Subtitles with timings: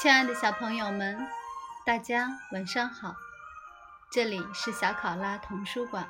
[0.00, 1.28] 亲爱的小朋友们，
[1.84, 3.14] 大家晚上好！
[4.10, 6.08] 这里是小考拉童书馆，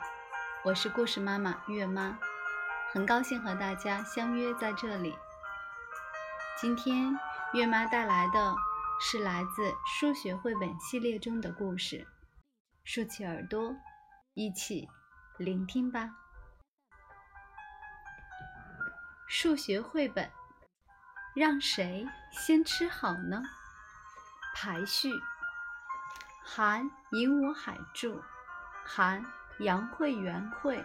[0.62, 2.16] 我是故事妈妈月妈，
[2.92, 5.18] 很高兴和大家相约在这里。
[6.56, 7.18] 今天
[7.52, 8.54] 月妈带来的
[9.00, 12.06] 是来自数学绘本系列中的故事，
[12.84, 13.74] 竖起耳朵，
[14.34, 14.88] 一起
[15.36, 16.10] 聆听吧。
[19.26, 20.30] 数学绘本，
[21.34, 23.42] 让谁先吃好呢？
[24.62, 25.10] 排序：
[26.44, 28.20] 韩尹武海著，
[28.84, 29.24] 韩
[29.60, 30.84] 杨慧元绘，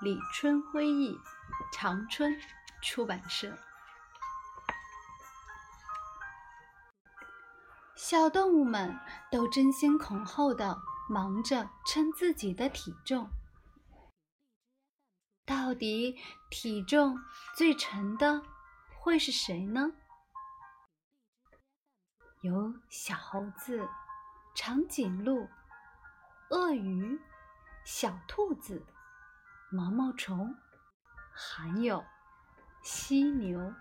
[0.00, 1.16] 李春辉译，
[1.72, 2.36] 长春
[2.82, 3.56] 出版社。
[7.94, 8.98] 小动物们
[9.30, 10.76] 都争先恐后的
[11.08, 13.30] 忙着称自己的体重。
[15.46, 16.18] 到底
[16.50, 17.16] 体重
[17.56, 18.42] 最沉的
[18.98, 19.92] 会是谁呢？
[22.44, 23.88] 有小猴子、
[24.54, 25.48] 长颈鹿、
[26.50, 27.18] 鳄鱼、
[27.86, 28.84] 小兔子、
[29.72, 30.54] 毛毛虫，
[31.32, 32.04] 还有
[32.82, 33.72] 犀牛。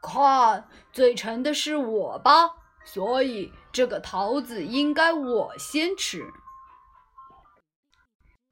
[0.00, 6.32] 看，最沉的是我吧，所以这个桃子应该我先吃。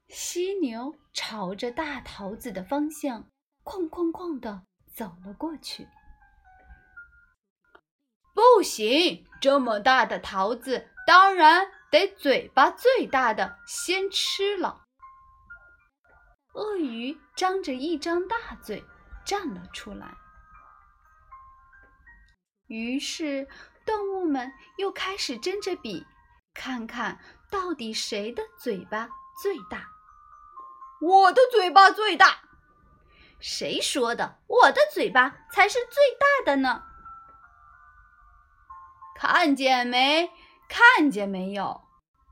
[0.09, 3.27] 犀牛朝着大桃子的方向，
[3.63, 4.61] 哐哐哐的
[4.93, 5.87] 走了过去。
[8.33, 14.81] 不行，这么大的桃子，当然得嘴巴最大的先吃了。
[16.53, 18.83] 鳄鱼张着一张大嘴
[19.25, 20.15] 站了出来。
[22.67, 23.47] 于是，
[23.85, 26.05] 动物们又开始争着比，
[26.53, 27.19] 看看
[27.51, 29.09] 到底谁的嘴巴
[29.41, 29.87] 最大。
[31.01, 32.41] 我的嘴巴最大。
[33.39, 34.39] 谁说的？
[34.47, 36.83] 我的嘴巴才是最大的呢。
[39.25, 40.29] 看见没？
[40.67, 41.81] 看见没有？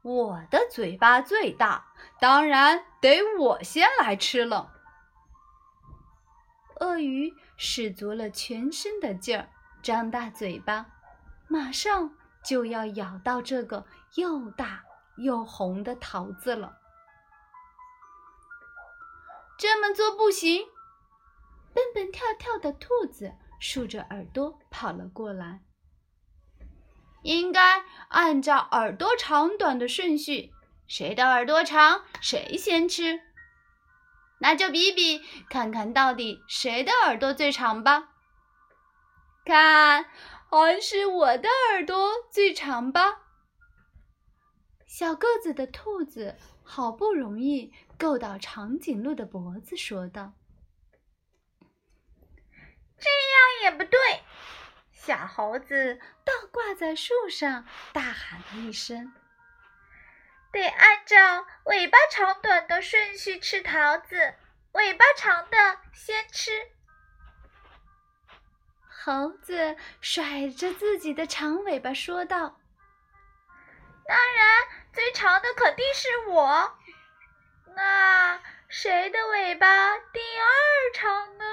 [0.02, 1.85] 我的嘴巴最大，
[2.19, 4.74] 当然得我先来吃了。
[6.81, 9.47] 鳄鱼使足了全身的劲儿，
[9.81, 10.88] 张大嘴巴，
[11.47, 12.13] 马上
[12.44, 13.85] 就要咬到这个
[14.16, 14.84] 又大
[15.16, 16.78] 又红的桃子了。
[19.58, 20.66] 这么做不行！
[21.73, 25.62] 蹦蹦跳跳的兔子竖着耳朵跑了过来。
[27.22, 30.52] 应该按照耳朵长短的顺序，
[30.88, 33.22] 谁的耳朵长，谁先吃。
[34.40, 38.09] 那就比比，看看到底谁的耳朵最长吧。
[39.46, 40.06] 看，
[40.50, 43.20] 还是我的耳朵最长吧。
[44.88, 50.34] 小个子的兔子好不容易够到长颈鹿的脖子，说道
[53.00, 54.00] ：“这样也不对。”
[55.04, 59.12] 小猴子倒挂在树上，大喊了一声
[60.54, 64.36] ：“得按照尾巴长短的顺序吃桃子，
[64.74, 66.52] 尾巴长的先吃。”
[69.04, 72.60] 猴子甩着自己的长尾巴说道
[74.06, 76.78] ：“当然，最长的肯定是我。
[77.76, 78.40] 那
[78.70, 81.46] 谁的尾巴第二长呢？”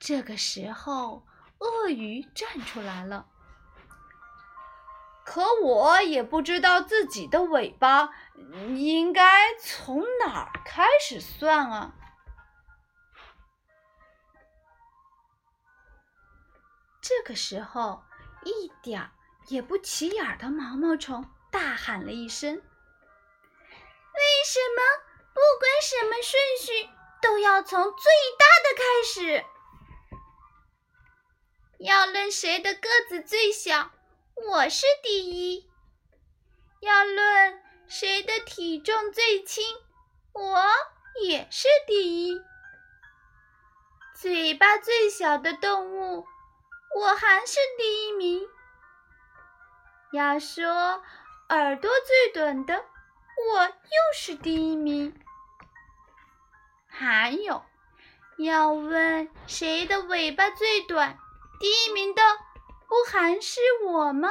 [0.00, 1.26] 这个时候，
[1.58, 3.26] 鳄鱼站出来了。
[5.26, 8.08] 可我也不知道自己的尾巴
[8.74, 11.94] 应该从哪儿开始算啊！
[17.02, 18.02] 这个时候，
[18.42, 19.10] 一点
[19.48, 22.62] 也不起眼的毛毛虫大喊了一声：“为
[24.46, 24.82] 什么
[25.34, 26.88] 不管什么顺序，
[27.20, 29.44] 都要从最大的开始？”
[31.80, 33.90] 要论谁的个子最小，
[34.34, 35.64] 我是第一；
[36.80, 39.64] 要论谁的体重最轻，
[40.34, 40.62] 我
[41.22, 42.38] 也是第一。
[44.14, 46.26] 嘴巴最小的动物，
[46.98, 48.46] 我还是第一名。
[50.12, 51.02] 要说
[51.48, 55.18] 耳朵最短的，我又是第一名。
[56.86, 57.64] 还有，
[58.36, 61.18] 要问谁的尾巴最短？
[61.60, 62.22] 第一名的
[62.88, 64.30] 不还是我吗？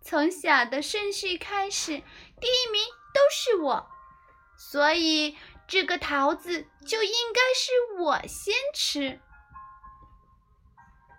[0.00, 2.80] 从小的顺序开始，第一名
[3.12, 3.90] 都是我，
[4.56, 5.36] 所以
[5.66, 9.20] 这个桃子就应该是我先吃。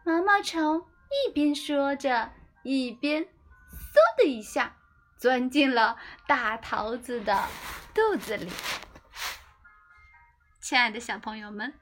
[0.05, 2.31] 毛毛虫一边说着，
[2.63, 4.77] 一边嗖的一下
[5.17, 7.49] 钻进了大桃子的
[7.93, 8.49] 肚子里。
[10.61, 11.73] 亲爱的小朋友们。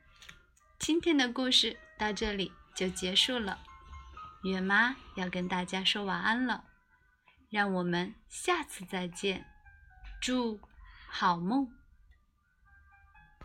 [0.79, 3.59] 今天的故事到这里就结束了，
[4.43, 6.63] 月妈要跟大家说晚安了，
[7.49, 9.45] 让我们下次再见，
[10.21, 10.61] 祝
[11.09, 11.69] 好梦。